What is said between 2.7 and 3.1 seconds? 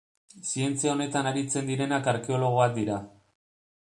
dira.